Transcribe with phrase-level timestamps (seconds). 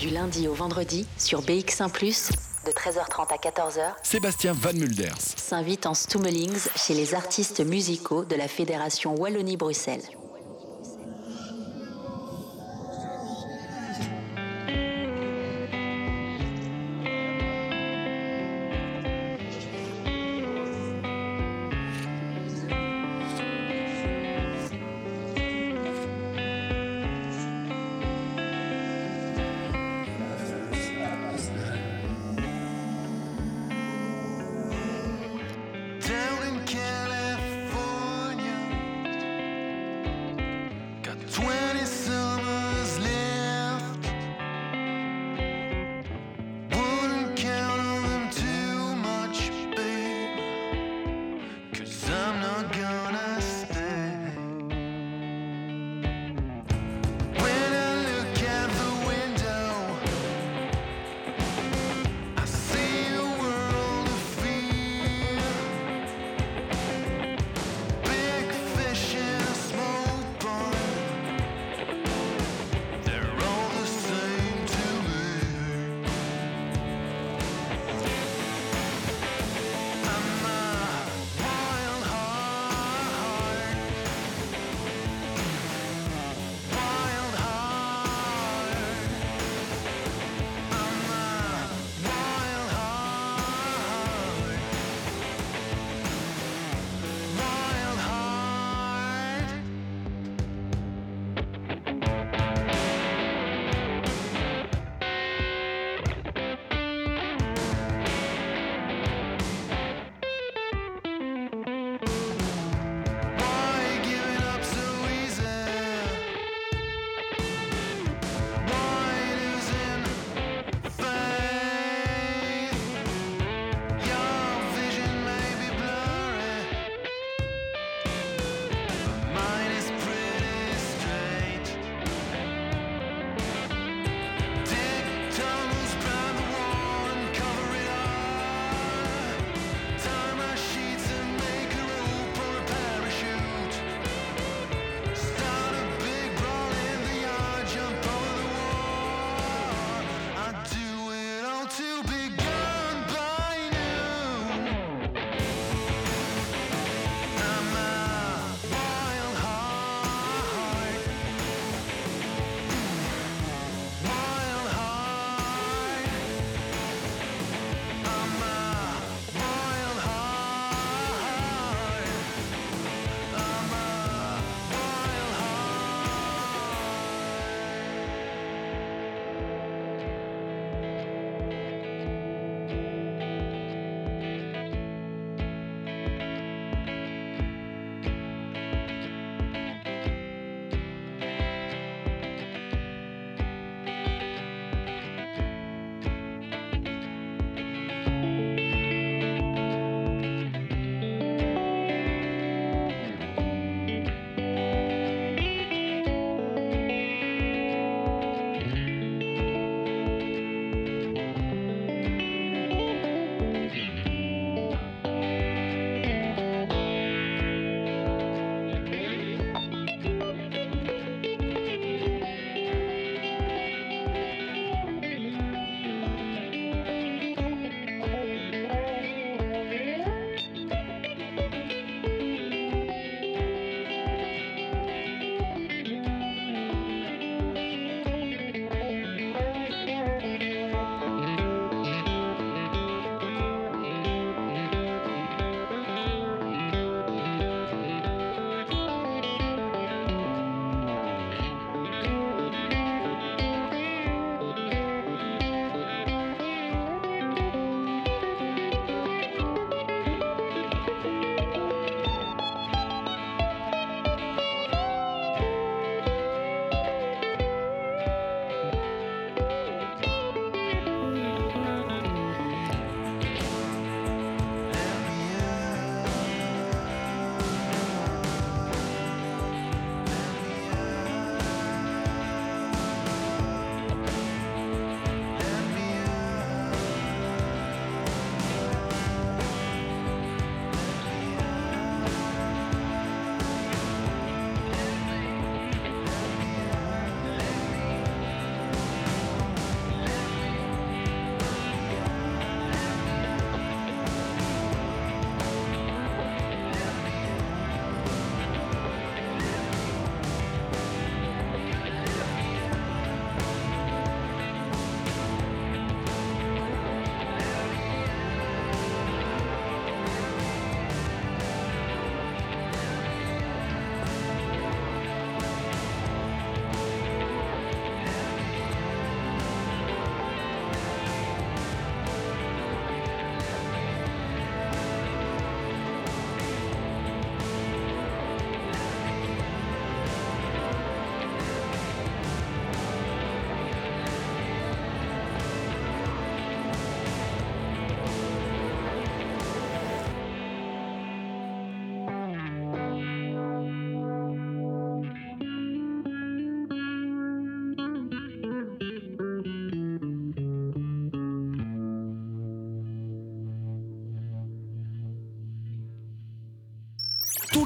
[0.00, 1.90] Du lundi au vendredi sur BX1
[2.64, 5.18] de 13h30 à 14h, Sébastien Van Mulders.
[5.18, 10.00] s'invite en Stummelings chez les artistes musicaux de la Fédération Wallonie-Bruxelles.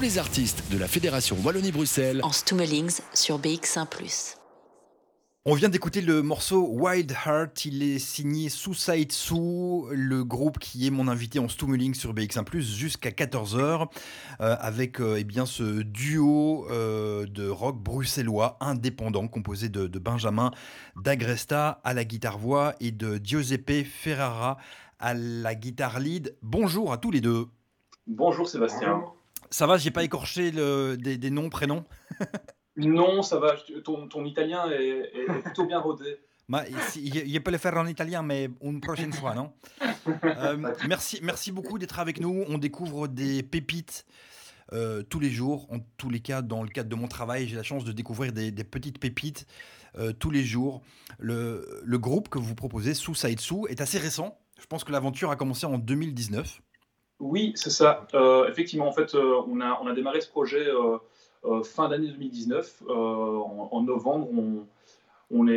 [0.05, 4.35] Les artistes de la Fédération Wallonie-Bruxelles en Stummelings sur BX1
[5.47, 9.35] on vient d'écouter le morceau Wild Heart, il est signé Suicide Sue,
[9.91, 13.87] le groupe qui est mon invité en Stummeling sur BX1+, jusqu'à 14h,
[14.41, 20.51] euh, avec euh, eh bien, ce duo euh, de rock bruxellois indépendant, composé de, Benjamin
[20.95, 24.57] D'Agresta à la guitare-voix et de Giuseppe Ferrara
[24.99, 26.35] à la guitare lead.
[26.43, 27.47] Bonjour à tous les deux.
[28.07, 29.03] Bonjour Sébastien.
[29.55, 31.85] Ça va, j'ai pas écorché des, des noms, prénoms?
[32.75, 33.55] Non, ça va.
[33.85, 35.09] Ton, ton italien est,
[35.43, 36.17] plutôt bien rodé.
[36.49, 39.53] je peux le faire en italien, mais une prochaine fois, non?
[40.25, 40.57] Euh,
[40.89, 42.43] merci, merci beaucoup d'être avec nous.
[42.49, 44.05] On découvre des pépites
[44.73, 45.67] euh, tous les jours.
[45.71, 48.33] En tous les cas, dans le cadre de mon travail, j'ai la chance de découvrir
[48.33, 49.47] des, petites pépites
[49.97, 50.81] euh, tous les jours.
[51.17, 54.37] Le, le, groupe que vous proposez, Suicide Sue, est assez récent.
[54.59, 56.61] Je pense que l'aventure a commencé en 2019.
[57.19, 58.07] Oui, c'est ça.
[58.49, 60.67] effectivement, en fait, on, a, on a démarré ce projet
[61.45, 62.83] euh, fin d'année 2019.
[62.87, 64.65] Euh, en, novembre, on,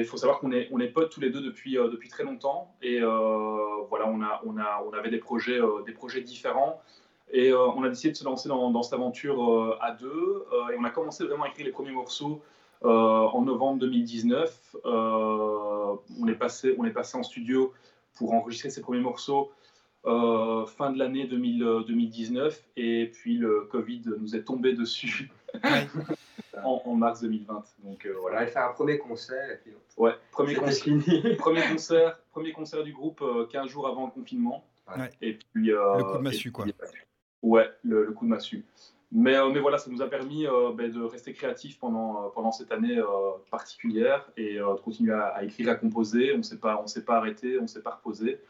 [0.04, 2.74] faut savoir qu'on est, on est potes tous les deux depuis, euh, depuis très longtemps.
[2.82, 6.80] Et voilà, on, a, on, a, on avait des projets, des projets différents.
[7.30, 10.46] Et on a décidé de se lancer dans, cette aventure à deux.
[10.72, 12.40] et on a commencé vraiment à écrire les premiers morceaux
[12.82, 14.76] en novembre 2019.
[14.84, 17.72] on, est passé, on est passé en studio
[18.14, 19.50] pour enregistrer ces premiers morceaux
[20.66, 22.62] fin de l'année 2019.
[22.76, 25.30] Et puis le Covid nous est tombé dessus
[26.64, 27.64] en, mars 2020.
[27.84, 28.36] Donc euh, voilà.
[28.36, 29.50] On allait faire un premier concert.
[29.50, 29.72] Et puis...
[29.96, 34.64] Ouais, premier, concert, premier, concert, premier concert du groupe 15 euh, jours avant le confinement.
[35.20, 36.64] Et puis, euh, le coup de massue, quoi.
[37.42, 38.64] Ouais, le, coup de massue.
[39.12, 42.98] Mais, mais voilà, ça nous a permis ben, de rester créatifs pendant, pendant cette année
[43.50, 46.32] particulière et de continuer à, écrire, à composer.
[46.34, 48.40] On ne s'est pas, pas arrêté, on ne s'est pas reposé.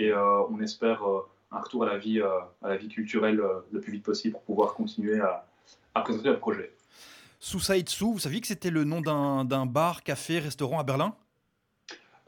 [0.00, 1.02] Et on espère
[1.50, 3.42] un retour à la vie, à la vie culturelle
[3.72, 5.44] le plus vite possible pour pouvoir continuer à,
[5.94, 6.72] à présenter le projet.
[7.40, 11.14] Suicide Sue, vous saviez que c'était le nom d'un bar, café, restaurant à Berlin?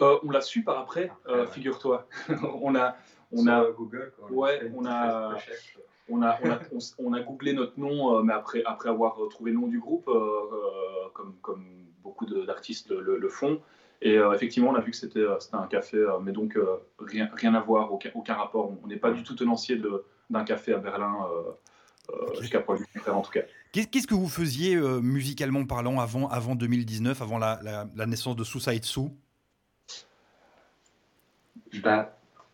[0.01, 2.07] Euh, On l'a su par après, euh, ah figure-toi.
[2.63, 2.97] on a,
[3.33, 4.13] on a Google.
[4.31, 5.37] ouais, on a,
[6.09, 6.59] on a, on a,
[6.99, 10.09] on, a, googlé notre nom, euh, mais après, après avoir trouvé le nom du groupe,
[11.13, 11.67] comme, comme
[12.03, 13.61] beaucoup d'artistes le, le, font.
[14.03, 16.57] Et effectivement, on a vu que c'était un café, mais donc
[16.99, 18.73] rien, rien à voir, aucun, aucun rapport.
[18.83, 19.81] On n'est pas du tout tenancier
[20.31, 21.27] d'un café à Berlin
[22.41, 23.43] jusqu'à preuve en tout cas.
[23.73, 28.43] Qu'est-ce que vous faisiez euh, musicalement parlant avant, avant 2019, avant la, la, naissance de
[28.43, 29.11] Suicide Sue
[31.81, 32.09] ben,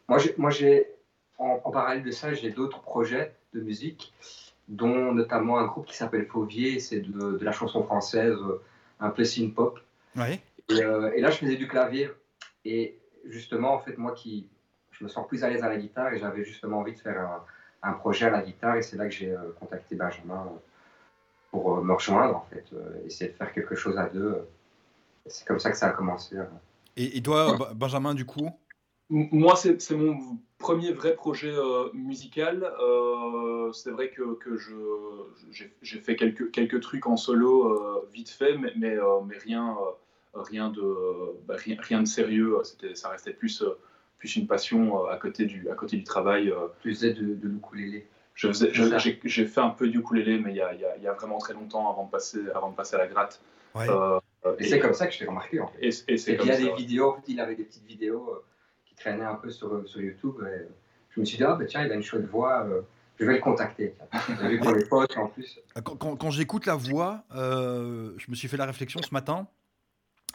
[0.08, 0.86] Moi, j'ai,
[1.38, 4.12] en, en, parallèle de ça, j'ai d'autres projets de musique,
[4.68, 8.60] dont notamment un groupe qui s'appelle Fauvier, c'est de, de, la chanson française, euh,
[9.00, 9.80] un peu synth-pop.
[10.16, 10.40] Ouais.
[10.72, 12.10] Euh, et, là, je faisais du clavier.
[12.64, 14.48] Et justement, en fait, moi qui
[14.90, 17.20] je me sens plus à l'aise à la guitare et j'avais justement envie de faire
[17.20, 17.44] un,
[17.82, 18.76] un, projet à la guitare.
[18.76, 20.50] Et c'est là que j'ai contacté Benjamin
[21.50, 24.46] pour euh, me rejoindre, en fait, euh, essayer de faire quelque chose à deux.
[25.26, 26.38] C'est comme ça que ça a commencé.
[26.38, 26.48] Hein.
[26.96, 28.48] Et, toi, Benjamin, du coup?
[29.10, 32.72] Moi, c'est mon premier vrai projet euh, musical.
[33.72, 34.56] c'est vrai que, que
[35.82, 38.96] j'ai fait quelques, quelques trucs en solo vite fait, mais, mais,
[39.26, 39.76] mais rien,
[40.42, 40.82] rien, de,
[41.46, 42.56] bah, rien, rien, de sérieux.
[42.94, 43.64] Ça restait plus,
[44.18, 46.52] plus une passion à, côté du, à côté du travail.
[46.80, 50.74] Tu faisais de, de l'ukulélé j'ai fait un peu du ukulélé, mais il y a,
[50.74, 53.40] y a, vraiment très longtemps avant de passer, avant de passer à la gratte.
[53.76, 54.20] Euh,
[54.58, 55.60] et, c'est comme ça que je t'ai remarqué.
[55.60, 55.78] En fait.
[55.80, 58.44] Et, et il y a des vidéos, il avait des petites vidéos euh,
[58.84, 60.34] qui traînaient un peu sur, sur YouTube.
[60.42, 60.66] Et
[61.10, 62.82] je me suis dit, ah bah, tiens, il a une chouette voix, euh,
[63.18, 63.94] je vais le contacter.
[64.42, 65.58] vu qu'on est potes en plus.
[65.82, 69.46] Quand, quand, j'écoute la voix, je me suis fait la réflexion ce matin,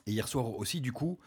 [0.07, 1.19] et hier soir aussi, du coup,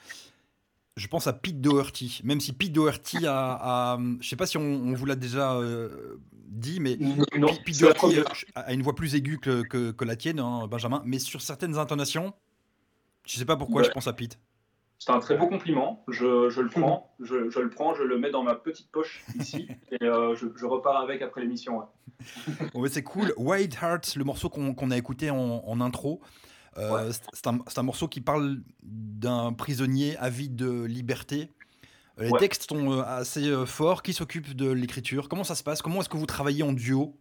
[0.97, 2.21] je pense à Pete Doherty.
[2.25, 5.59] Même si Pete Doherty a, Je je sais pas si on, vous l'a déjà
[6.47, 8.21] dit, mais Pete Doherty
[8.55, 11.03] a une voix plus aiguë que, que, la tienne, hein, Benjamin.
[11.05, 12.33] Mais sur certaines intonations,
[13.27, 14.39] je sais pas pourquoi je pense à Pete.
[14.99, 16.03] C'est un très beau compliment.
[16.09, 19.25] Je, je le prends, je, je, le prends, je le mets dans ma petite poche
[19.39, 21.83] ici et euh, je, repars avec après l'émission.
[22.75, 22.89] Ouais.
[22.89, 23.35] c'est cool.
[23.37, 26.23] White Hearts, le morceau qu'on a écouté en, en intro.
[26.79, 31.51] Euh, c'est un, un, morceau qui parle d'un prisonnier avide de liberté.
[32.19, 34.03] Les textes sont euh, assez euh, forts.
[34.03, 35.29] Qui s'occupe de l'écriture?
[35.29, 35.83] Comment ça se passe?
[35.83, 37.17] Comment est-ce que vous travaillez en duo?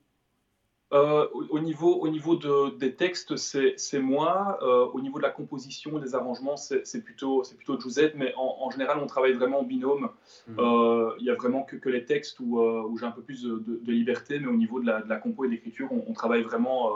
[0.92, 4.60] Au niveau, au niveau de, des textes, c'est moi.
[4.94, 8.14] au niveau de la composition, des arrangements, c'est plutôt, plutôt Josette.
[8.16, 10.12] Mais en, général, on travaille vraiment en binôme.
[10.48, 10.60] Mhm.
[11.18, 13.92] Il n'y a vraiment que, que les textes où, où j'ai un peu plus de,
[13.92, 14.38] liberté.
[14.38, 16.92] Mais au niveau de la, de la compo et de l'écriture, on, on, travaille vraiment,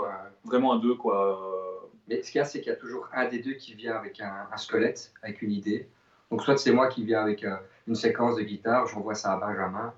[0.46, 0.94] vraiment à deux.
[0.94, 1.67] Quoi.
[2.08, 3.96] Mais ce qu'il y a, c'est qu'il y a toujours un des deux qui vient
[3.96, 5.88] avec un, squelette, avec une idée.
[6.32, 7.56] Donc, soit c'est moi qui viens avec euh,
[7.88, 9.94] une séquence de guitare, j'envoie ça à Benjamin,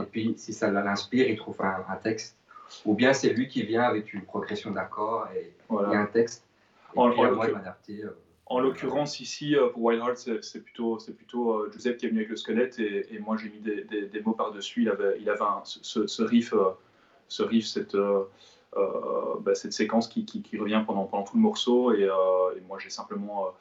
[0.00, 2.36] et puis si ça l'inspire, il trouve un, texte.
[2.84, 6.44] ou bien c'est lui qui vient avec une progression d'accords et, un texte.
[6.94, 8.04] Et en, puis, moi, je m'adapter.
[8.46, 12.36] En l'occurrence, ici, pour Wild Heart, c'est plutôt, plutôt Joseph qui est venu avec le
[12.36, 14.82] squelette et, moi j'ai mis des, des, mots par-dessus.
[14.82, 16.54] Il avait, il avait ce, ce, riff,
[17.28, 17.96] ce riff cette,
[18.74, 22.90] bah, cette séquence qui, qui, revient pendant, pendant tout le morceau et, et moi j'ai
[22.90, 23.52] simplement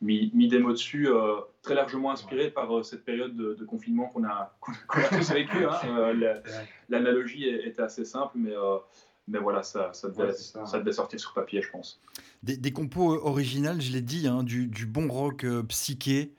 [0.00, 4.24] mis, des mots dessus, euh, très largement inspiré par euh, cette période de, confinement qu'on
[4.24, 4.56] a,
[5.10, 5.64] tous vécu.
[5.64, 5.70] Hein.
[5.88, 6.34] Euh,
[6.88, 8.52] l'analogie était assez simple, mais,
[9.26, 10.78] mais voilà, ça, ça, devait, ça.
[10.78, 12.00] devait, sortir sur papier, je pense.
[12.42, 16.34] Des, compos originales, je l'ai dit, hein, du, bon rock psyché,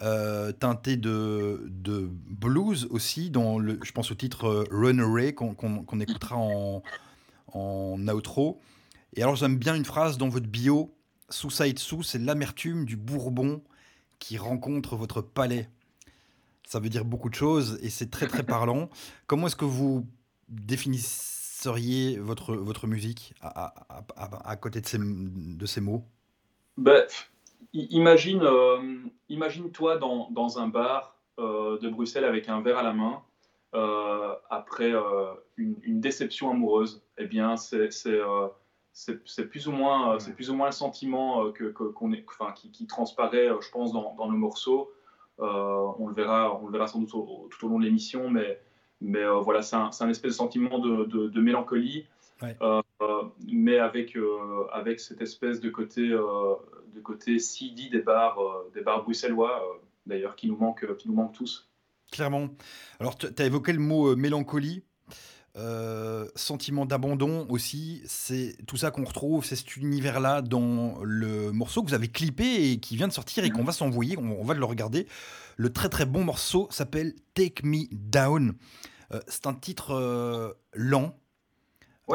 [0.00, 6.82] teinté de, de, blues aussi, dans le, je pense au titre Runaway qu'on écoutera en,
[7.56, 8.60] en outro.
[9.14, 10.92] Et alors j'aime bien une phrase dans votre bio
[11.28, 13.62] sous Sous, c'est l'amertume du bourbon
[14.18, 15.68] qui rencontre votre palais.
[16.64, 18.90] Ça veut dire beaucoup de choses et c'est très très parlant.
[19.26, 20.06] Comment est-ce que vous
[20.48, 23.74] définisseriez votre, votre musique à,
[24.16, 26.04] à, côté de ces, de ces mots?
[26.76, 27.04] Ben,
[27.72, 28.98] imagine, euh,
[29.28, 33.22] imagine toi dans, dans un bar euh, de Bruxelles avec un verre à la main
[34.50, 34.92] après
[35.56, 37.02] une, une, déception amoureuse.
[37.18, 37.90] Eh bien, c'est
[39.26, 42.24] c'est plus ou moins euh, c'est plus ou moins le sentiment euh, que, qu'on est,
[42.28, 44.90] enfin, qui, qui, transparaît, euh, je pense, dans, dans nos morceaux.
[45.38, 48.60] on le verra, on le verra sans doute tout au long de l'émission, mais
[49.02, 52.06] mais voilà, c'est un, un, espèce de sentiment de, de, mélancolie,
[53.46, 54.16] mais avec
[54.72, 58.38] avec cette espèce de côté de côté CD des bars
[58.72, 59.62] des bars bruxellois,
[60.06, 61.68] d'ailleurs, qui nous manque qui nous manque tous.
[62.10, 62.48] Clairement.
[63.00, 64.84] Alors, tu as évoqué le mot mélancolie.
[65.58, 71.82] Euh, sentiment d'abandon aussi, c'est tout ça qu'on retrouve, c'est cet univers-là dans le morceau
[71.82, 74.52] que vous avez clippé et qui vient de sortir et qu'on va s'envoyer, on, va
[74.52, 75.06] le regarder.
[75.56, 78.54] Le très très bon morceau s'appelle Take Me Down.
[79.12, 81.18] Euh, c'est un titre euh, lent,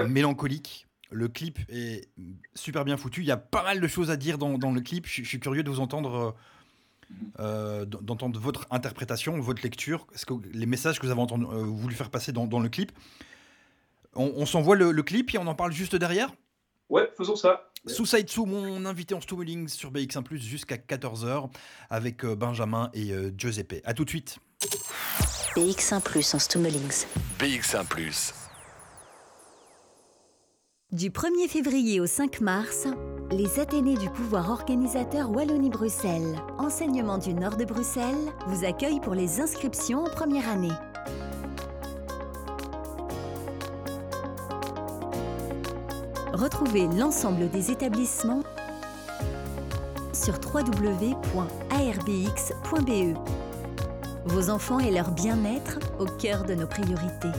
[0.08, 0.88] mélancolique.
[1.10, 2.10] Le clip est
[2.54, 3.22] super bien foutu.
[3.22, 5.08] Il y a pas mal de choses à dire dans, le clip.
[5.08, 6.36] Je, suis curieux de vous entendre.
[7.38, 12.32] D'entendre votre interprétation, votre lecture, ce que les messages que vous avez voulu faire passer
[12.32, 12.92] dans, dans le clip.
[14.16, 16.32] On, s'envoie le, clip et on en parle juste derrière?
[16.90, 17.72] Ouais, faisons ça.
[17.88, 21.50] Suicide Sous, mon invité en Stummeling sur BX1 jusqu'à 14h
[21.90, 23.82] avec euh, Benjamin et euh, Giuseppe.
[23.86, 24.38] A tout de suite.
[25.56, 27.06] BX1 en Stummelings.
[27.40, 28.34] BX1
[30.92, 32.88] Du 1er février au 5 mars,
[33.32, 39.40] les Athénées du pouvoir organisateur Wallonie-Bruxelles, enseignement du nord de Bruxelles, vous accueillent pour les
[39.40, 40.74] inscriptions en première année.
[46.34, 48.44] Retrouvez l'ensemble des établissements
[50.14, 50.78] sur www.arbx.be.
[54.26, 57.32] Vos enfants et leur bien-être au cœur de nos priorités.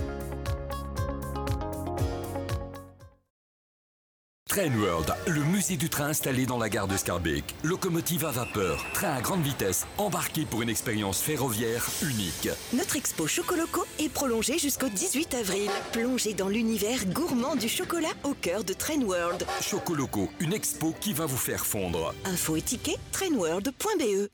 [4.54, 7.42] Train World, le musée du train installé dans la gare de Scarbeck.
[7.62, 12.50] Locomotive à vapeur, train à grande vitesse, embarqué pour une expérience ferroviaire unique.
[12.75, 15.71] Notre expo Chocoloco est prolongée jusqu'au 18 avril.
[15.92, 19.47] Plongez dans l'univers gourmand du chocolat au cœur de Train World.
[19.62, 22.14] Chocoloco, une expo qui va vous faire fondre.
[22.26, 24.28] Info et ticket, trainworld.be.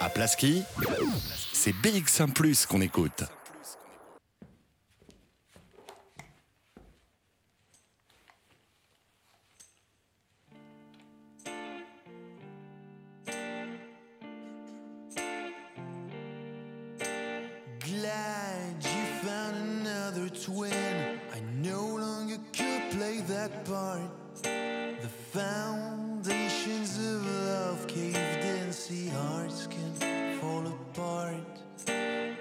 [0.00, 0.64] À Plaski,
[1.54, 3.24] c'est BX1 qu'on écoute.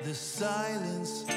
[0.08, 1.37] the silence.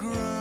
[0.00, 0.39] ground.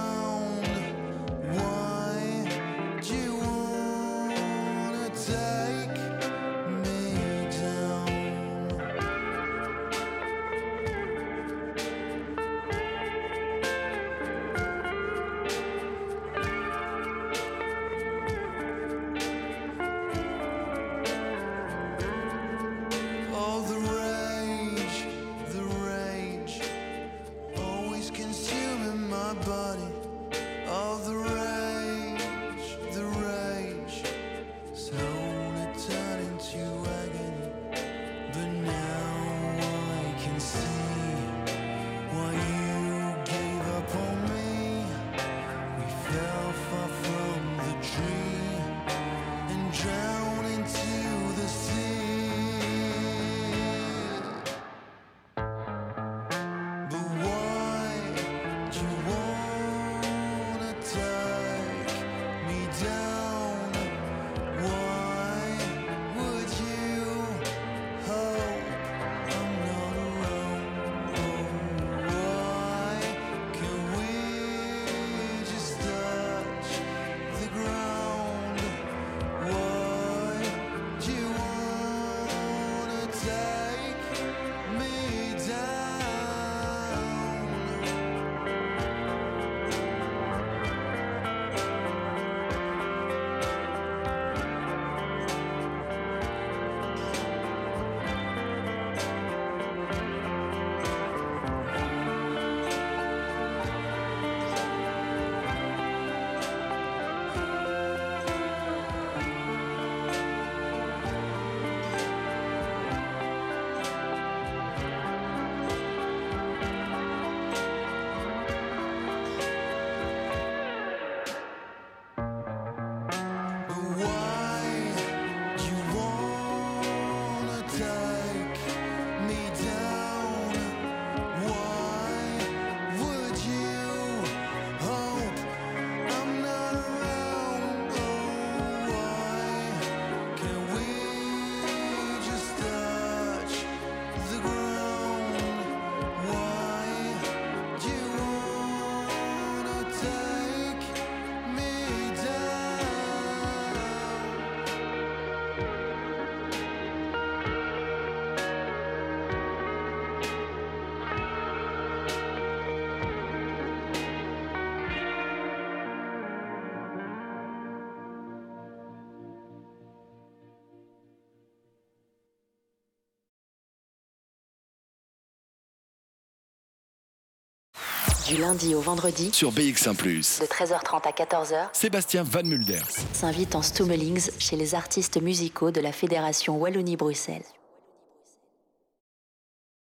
[178.29, 179.95] Du lundi au vendredi, Sur BX1⁇
[180.41, 182.87] de 13h30 à 14h, Sébastien Van Mulders.
[183.11, 187.41] s'invite en Stummelings chez les artistes musicaux de la Fédération Wallonie-Bruxelles.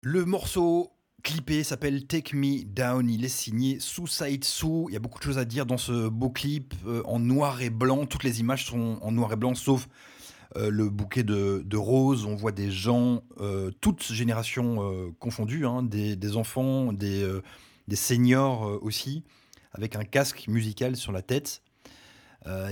[0.01, 3.10] Le morceau clippé s'appelle Take Me Down.
[3.10, 4.86] Il est signé Suicide Sue.
[4.88, 7.62] Il y a beaucoup de choses à dire dans ce beau clip euh, en noir
[7.62, 8.05] et blanc.
[8.05, 9.89] Toutes les images sont en noir et blanc, sauf
[10.55, 12.25] euh, le bouquet de, de roses.
[12.25, 17.43] On voit des gens, euh, toutes générations euh, confondues, hein, des, des enfants, des, euh,
[17.88, 19.23] des seniors euh, aussi,
[19.71, 21.62] avec un casque musical sur la tête.
[22.45, 22.69] Euh,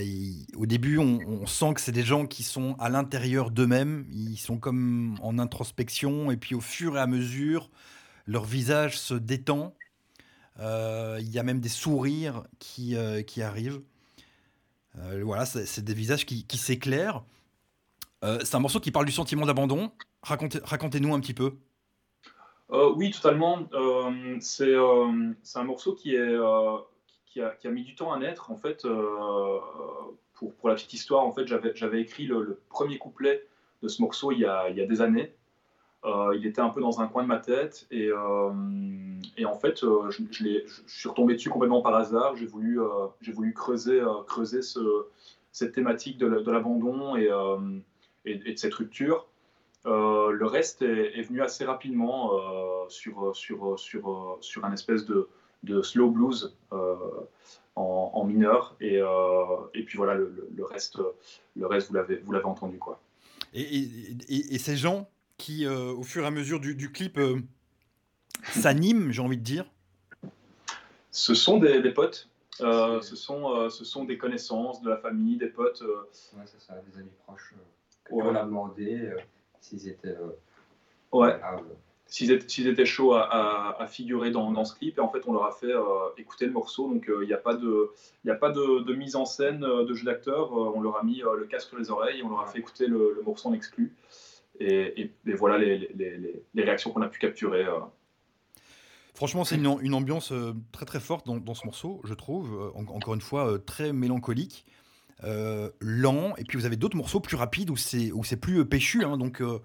[0.55, 4.05] au début, on, sent que c'est des gens qui sont à l'intérieur d'eux-mêmes.
[4.11, 6.31] Ils sont comme en introspection.
[6.31, 7.69] Et puis, au fur et à mesure,
[8.25, 9.75] leur visage se détend.
[10.59, 12.95] Euh, Il y a même des sourires qui,
[13.27, 13.81] qui arrivent.
[15.23, 17.25] Voilà, c'est des visages qui, s'éclairent.
[18.23, 19.91] C'est un morceau qui parle du sentiment d'abandon.
[20.23, 21.57] Racontez- Racontez-nous un petit peu.
[22.69, 23.67] Oui, totalement.
[23.73, 23.94] Euh,
[24.39, 26.77] c'est euh, c'est un morceau euh,
[27.25, 28.51] qui, a, mis du temps à naître.
[28.51, 29.59] En fait, euh,
[30.33, 33.45] pour, la petite histoire, en fait, j'avais écrit le, premier couplet
[33.83, 35.33] de ce morceau il y a, des années.
[36.05, 38.51] Euh, il était un peu dans un coin de ma tête et, euh,
[39.43, 40.21] en fait, euh, je,
[40.85, 42.35] suis retombé dessus complètement par hasard.
[42.35, 43.07] J'ai voulu, euh,
[43.55, 45.07] creuser, euh, creuser ce-
[45.51, 47.79] cette thématique de la- de l'abandon euh,
[48.25, 49.27] et de cette rupture.
[49.85, 55.05] Euh, le reste est, est venu assez rapidement euh, sur, sur, sur, sur un espèce
[55.05, 55.29] de,
[55.63, 56.95] de slow blues euh,
[57.75, 58.75] en, en mineur.
[58.81, 59.07] Et, euh,
[59.73, 60.99] et puis voilà, le, reste,
[61.55, 62.79] le reste vous l'avez vous l'avez entendu.
[62.79, 62.99] Quoi.
[63.53, 63.89] Et, et-
[64.27, 67.39] et- et ces gens qui, euh, au fur et à mesure du, du clip, euh,
[68.51, 69.65] s'animent, j'ai envie de dire.
[71.11, 72.27] Ce sont des, des potes,
[72.61, 75.81] euh, ce, sont, euh, ce sont des connaissances, de la famille, des potes.
[75.81, 77.61] euh, Ouais, c'est ça, des amis proches euh,
[78.05, 78.23] que Ouais.
[78.25, 79.17] on a demandé euh,
[79.67, 80.09] s'ils étaient.
[80.09, 80.29] euh,
[81.11, 81.61] ouais, là, euh,
[82.07, 84.97] s'ils étaient, chauds à, à- à figurer dans, dans ce clip.
[84.97, 85.83] Et en fait, on leur a fait euh,
[86.17, 86.87] écouter le morceau.
[86.87, 87.89] Donc, euh, il n'y a pas, de,
[88.23, 90.53] il y a pas de, de mise en scène, euh, de jeu d'acteur.
[90.53, 92.47] Euh, on leur a mis euh, le casque sur les oreilles et on leur a
[92.47, 93.93] fait écouter le, le morceau en exclu.
[94.59, 97.65] Et, et- et voilà les, les- les- les réactions qu'on a pu capturer.
[97.65, 97.79] euh.
[99.15, 102.53] Franchement, c'est une, une ambiance euh, très très forte dans, dans ce morceau, je trouve.
[102.53, 104.65] Euh, en- encore une fois, euh, très mélancolique,
[105.23, 106.35] euh, lent.
[106.37, 109.03] Et puis vous avez d'autres morceaux plus rapides où c'est où c'est plus euh, péchu.
[109.03, 109.59] hein, donc, euh,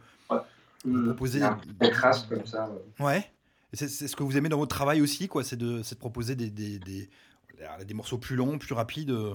[0.85, 2.71] mm, y a un des- contraste comme ça.
[3.01, 3.31] ouais.
[3.73, 5.45] Et C'est ce que vous aimez dans votre travail aussi, quoi.
[5.45, 7.09] C'est de, de proposer des, des, des,
[7.87, 9.11] des morceaux plus longs, plus rapides.
[9.11, 9.35] euh.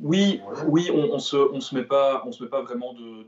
[0.00, 0.54] Oui, Ouais.
[0.68, 3.22] oui, on, on se, on se met pas, on se met pas vraiment de,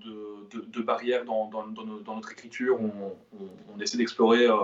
[0.51, 2.79] de, de- barrières dans, dans, dans notre écriture.
[2.81, 2.91] On,
[3.41, 4.57] on- on essaie d'explorer euh,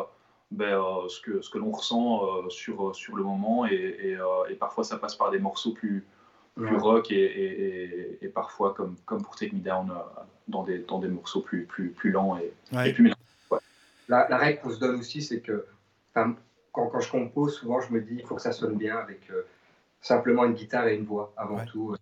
[0.51, 4.17] ben, euh, ce que, ce que l'on ressent euh, sur, sur le moment et, et,
[4.17, 6.05] euh, et parfois ça passe par des morceaux plus,
[6.55, 6.81] plus Ouais.
[6.81, 7.85] rock et, et-
[8.23, 9.95] et- et parfois comme, comme pour Take Me Down euh,
[10.49, 12.93] dans, des, dans des morceaux plus, plus, plus lents et, et Ouais.
[12.93, 13.65] plus mélancoliques.
[14.09, 15.67] La, la règle qu'on se donne aussi, c'est que
[16.15, 16.35] quand,
[16.73, 19.43] quand je compose, souvent je me dis il faut que ça sonne bien avec euh,
[20.01, 21.65] simplement une guitare et une voix avant Ouais.
[21.67, 21.97] tout.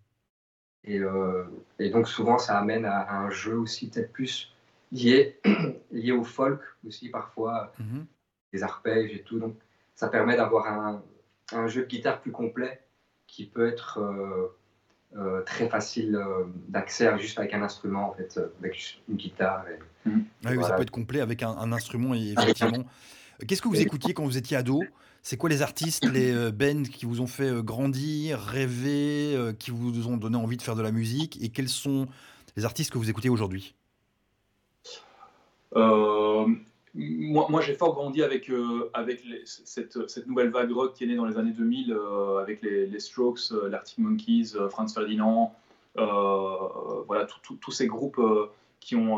[0.85, 1.45] Et, euh,
[1.79, 4.53] et donc souvent ça amène à, à un jeu aussi peut-être plus
[4.91, 5.38] lié,
[5.93, 8.05] lié au folk aussi parfois, Mhm.
[8.53, 9.38] des arpèges et tout.
[9.38, 9.55] Donc
[9.95, 11.03] ça permet d'avoir un,
[11.53, 12.82] un jeu de guitare plus complet
[13.33, 14.49] qui peut être euh,
[15.16, 19.64] euh, très facile euh, d'accès juste avec un instrument en fait, euh, avec une guitare.
[19.71, 20.11] et-
[20.45, 22.85] Ah oui, ça peut être complet avec un, un instrument, et effectivement.
[23.49, 24.85] Qu'est-ce que vous écoutiez quand vous étiez ado?
[25.23, 29.53] C'est quoi les artistes, les euh, bands qui vous ont fait euh, grandir, rêver, euh,
[29.53, 31.42] qui vous ont donné envie de faire de la musique?
[31.42, 32.09] Et quels sont
[32.57, 33.75] les artistes que vous écoutez aujourd'hui?
[35.75, 36.47] Euh,
[36.95, 38.91] moi, j'ai fort grandi avec, euh,
[39.55, 43.53] cette, nouvelle vague rock qui est née dans les années 2000, euh, avec les, Strokes,
[43.53, 45.55] euh, l'Arctic Monkeys, euh, Franz Ferdinand,
[45.97, 47.27] voilà,
[47.61, 48.21] tous ces groupes
[48.81, 49.17] qui ont,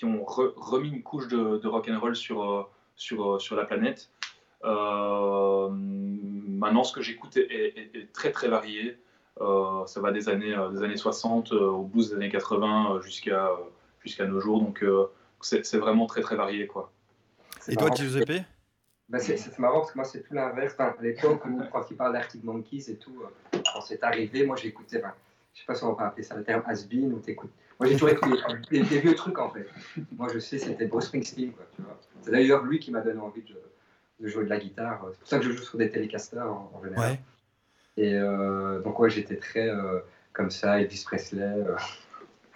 [0.00, 2.68] remis une couche de, de rock and roll sur,
[3.52, 4.10] la planète.
[6.64, 8.96] Maintenant, ce que j'écoute est, très très varié.
[9.38, 13.00] Ça va des années, euh, des années 60 euh, au blues des années 80 euh,
[13.02, 13.50] jusqu'à
[14.00, 14.60] jusqu'à nos jours.
[14.60, 14.84] Donc,
[15.44, 16.92] c'est vraiment très très varié quoi.
[17.68, 17.90] Et toi.
[17.94, 18.44] Giuseppe
[19.08, 20.74] Ben, c'est c'est marrant parce que moi, c'est tout l'inverse.
[20.74, 24.44] Enfin, à l'époque où, quand il parle d'Arctic Monkeys et tout, euh, quand c'est arrivé,
[24.46, 25.12] moi, j'écoutais, ben,
[25.54, 27.52] je sais pas si on va appeler ça le terme has-been ou t'écoutes.
[27.78, 28.36] Moi, j'ai toujours écouté
[28.70, 29.66] des, des vieux trucs en fait.
[30.16, 31.98] Moi, je sais, c'était Bruce Springsteen, quoi, tu vois.
[32.22, 33.56] C'est d'ailleurs lui qui m'a donné envie de,
[34.20, 35.06] de jouer de la guitare.
[35.12, 37.12] C'est pour ça que je joue sur des télécasters en, en général.
[37.12, 37.20] Ouais.
[37.96, 40.00] Et euh, donc, ouais, j'étais très euh,
[40.32, 41.76] comme ça, Elvis Presley, euh,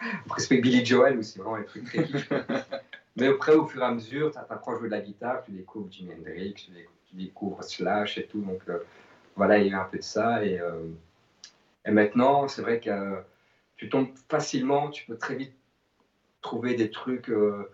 [0.26, 2.08] presque Billy Joel aussi, vraiment les trucs très.
[3.18, 4.38] Mais après, au fur et à mesure, tu
[4.78, 8.40] jouer de la guitare, tu découvres Jimi Hendrix, tu découvres, tu découvres Slash et tout.
[8.40, 8.78] Donc euh,
[9.34, 10.44] voilà, il y a eu un peu de ça.
[10.44, 10.86] Et, euh,
[11.84, 13.16] et maintenant, c'est vrai que euh,
[13.76, 15.52] tu tombes facilement, tu peux très vite
[16.42, 17.30] trouver des trucs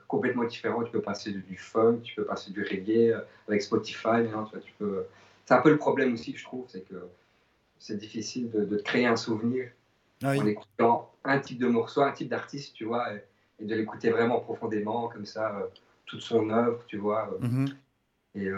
[0.08, 0.82] complètement différents.
[0.82, 3.14] Tu peux passer du funk, tu peux passer du reggae
[3.46, 4.24] avec Spotify.
[4.24, 5.04] tu vois, tu peux...
[5.44, 7.06] C'est un peu le problème aussi, je trouve, c'est que
[7.78, 9.68] c'est difficile de, de, créer un souvenir
[10.22, 13.22] ah en écoutant un type de morceau, un type d'artiste, tu vois, et,
[13.64, 15.66] de l'écouter vraiment profondément, comme ça, euh,
[16.06, 17.36] toute son œuvre, tu vois.
[17.40, 17.74] Mm-hmm.
[18.36, 18.50] Et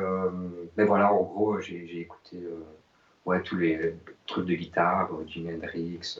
[0.76, 2.38] mais voilà, en gros, j'ai écouté
[3.26, 3.94] ouais, tous les
[4.26, 6.18] trucs de guitare, Jimi Hendrix.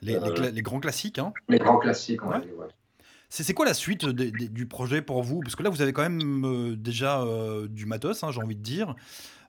[0.00, 0.18] Les,
[0.52, 2.38] les, grands classiques, hein Les grands classiques, ouais.
[3.34, 5.40] C'est quoi la suite du projet pour vous?
[5.40, 8.56] Parce que là, vous avez quand même euh, déjà euh, du matos, hein, j'ai envie
[8.56, 8.94] de dire.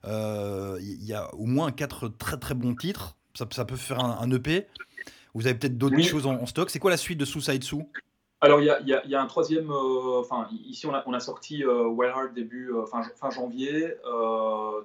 [0.06, 3.14] Euh, il y a au moins quatre très très bons titres.
[3.34, 4.66] Ça, peut faire un, EP.
[5.34, 6.70] Vous avez peut-être d'autres choses en, stock.
[6.70, 7.84] C'est quoi la suite de Suicide Sue
[8.44, 9.70] alors, il y, a, un troisième.
[9.70, 13.94] Enfin, ici, on a, on a sorti Wild Heart début fin, fin janvier.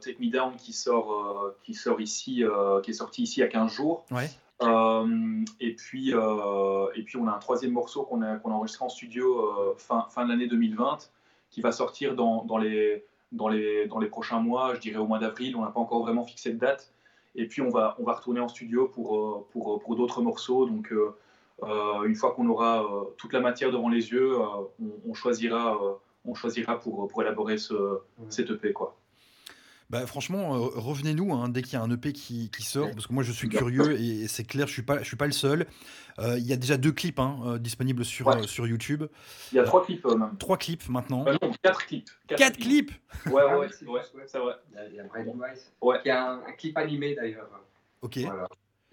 [0.01, 2.43] Take Me Down qui sort, qui sort ici,
[2.83, 4.05] qui est sorti ici à 15 jours.
[4.11, 4.29] Ouais.
[4.61, 8.55] Euh, et, puis, euh, et puis, on a un troisième morceau qu'on a, qu'on a
[8.55, 11.09] enregistré en studio euh, fin, fin de l'année 2020,
[11.49, 15.07] qui va sortir dans, dans, les, dans, les, dans les prochains mois, je dirais au
[15.07, 15.55] mois d'avril.
[15.55, 16.91] On n'a pas encore vraiment fixé de date.
[17.35, 20.65] Et puis, on va, on va retourner en studio pour, pour, pour d'autres morceaux.
[20.65, 20.93] Donc,
[21.63, 22.85] une fois qu'on aura
[23.17, 24.37] toute la matière devant les yeux,
[25.05, 25.77] on, choisira,
[26.25, 28.73] on choisira pour, pour élaborer ce, cette EP.
[28.73, 28.97] Quoi.
[29.89, 33.07] Bah, franchement, euh, revenez-nous hein, dès qu'il y a un EP qui, qui sort, parce
[33.07, 35.31] que moi je suis curieux et, c'est clair, je suis pas, je suis pas le
[35.31, 35.65] seul.
[36.19, 39.05] Euh, il y a déjà deux clips hein, euh, disponibles sur, sur YouTube.
[39.51, 40.37] Il y a trois clips même.
[40.37, 41.25] Trois clips maintenant.
[41.25, 42.09] non, quatre clips.
[42.27, 42.91] Quatre, clips.
[43.25, 44.53] Ouais, ouais, ouais, c'est vrai.
[44.91, 45.41] Il y a, Brand
[45.81, 46.01] ouais.
[46.03, 47.49] qui a un, clip animé d'ailleurs.
[48.03, 48.19] Ok.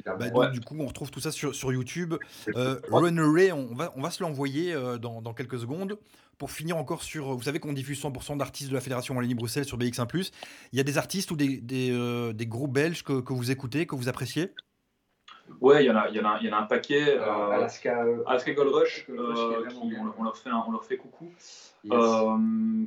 [0.06, 2.14] Bah, donc, du coup, on retrouve tout ça sur, sur YouTube.
[2.54, 5.98] Euh, Runaway, on va, on va se l'envoyer dans, dans, quelques secondes.
[6.38, 9.78] Pour finir encore sur, vous savez qu'on diffuse 100% d'artistes de la Fédération Wallonie-Bruxelles sur
[9.78, 10.30] BX1+.
[10.72, 13.50] Il y a des artistes ou des, des, euh, des groupes belges que, que, vous
[13.50, 14.52] écoutez, que vous appréciez?
[15.60, 17.08] Ouais, il y, en a, il, y en a, il y en a un paquet.
[17.08, 21.32] Euh, euh Alaska, Alaska Gold Rush, euh, qui, on, leur fait on leur fait coucou.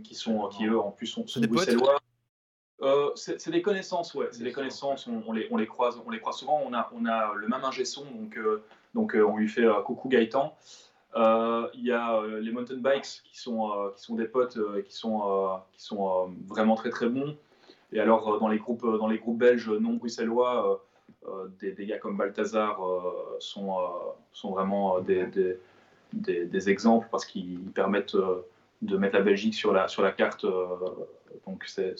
[0.04, 2.00] qui sont, qui eux en plus sont, sont bruxellois.
[3.16, 4.28] C'est des connaissances, ouais.
[4.32, 5.08] C'est des connaissances.
[5.08, 6.62] On, on, les, on, les croise, on les croise souvent.
[6.66, 8.40] On a, on a le même ingé son, donc,
[8.94, 10.56] donc on lui fait coucou Gaëtan.
[11.16, 14.60] Euh, il y a euh, les mountain bikes qui sont, euh, qui sont des potes
[14.86, 17.36] qui sont, qui sont vraiment très très bons.
[17.92, 20.84] Et alors dans les groupes, dans les groupes belges non bruxellois,
[21.60, 22.80] des, des, gars comme Balthazar
[23.40, 23.76] sont,
[24.32, 25.26] sont vraiment des,
[26.14, 28.16] des, des, exemples parce qu'ils permettent
[28.82, 30.46] de mettre la Belgique sur la, sur la carte.
[31.46, 31.96] donc c'est,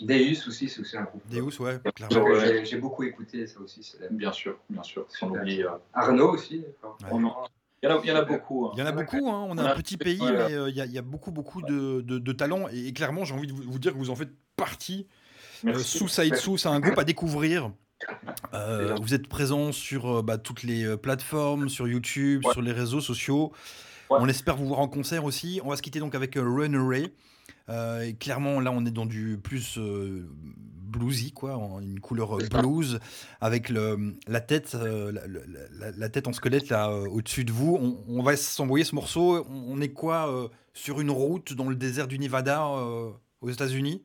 [0.00, 1.22] Deus aussi, c'est aussi un groupe.
[1.28, 2.26] Deus, ouais, clairement.
[2.64, 3.96] J'ai, beaucoup écouté ça aussi.
[4.10, 5.06] Bien sûr, bien sûr.
[5.92, 6.64] Arnaud aussi.
[7.82, 8.66] Il y, en a, beaucoup.
[8.66, 8.70] Hein.
[8.74, 9.28] Il y en a beaucoup.
[9.28, 9.46] Hein.
[9.48, 12.68] On, a un petit pays, mais euh, il, y a, beaucoup, beaucoup de, de, talents.
[12.68, 15.08] Et, clairement, j'ai envie de vous, dire que vous en faites partie.
[15.66, 17.72] Euh, sous Saïd Sous, c'est un groupe à découvrir.
[18.54, 23.52] Euh, vous êtes présent sur bah, toutes les plateformes, sur YouTube, sur les réseaux sociaux.
[24.20, 25.60] On espère vous voir en concert aussi.
[25.64, 27.12] On va se quitter donc avec Runaway.
[27.68, 29.78] Euh, clairement, là, on est dans du plus
[30.92, 33.00] bluesy, quoi, une couleur euh, blues,
[33.40, 35.12] avec le, la, tête, euh,
[35.96, 37.96] la, tête en squelette là euh, au-dessus de vous.
[38.08, 39.44] On, va s'envoyer ce morceau.
[39.48, 42.62] On, est quoi sur une route dans le désert du Nevada
[43.40, 44.04] aux États-Unis?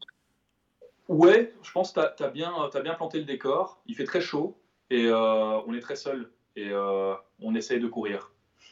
[1.07, 3.81] Ouais, je pense que tu as, bien, as bien planté le décor.
[3.85, 4.57] Il fait très chaud
[4.89, 8.31] et on est très seul et on essaye de courir.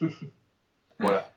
[0.98, 1.30] voilà.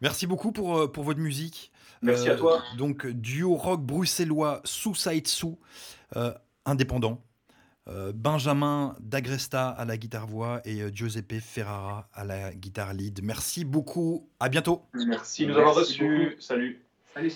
[0.00, 1.70] Merci beaucoup pour, pour votre musique.
[2.02, 2.62] Merci à toi.
[2.76, 5.58] Donc, duo rock bruxellois Suicide Sous.
[6.16, 6.32] Euh,
[6.64, 7.22] indépendant.
[7.88, 13.20] Euh, Benjamin D'Agresta à la guitare-voix et euh, Giuseppe Ferrara à la guitare lead.
[13.24, 14.28] Merci beaucoup.
[14.38, 14.82] À bientôt.
[14.94, 16.36] Merci de nous avoir reçus.
[16.38, 16.84] Salut.
[17.14, 17.32] Salut.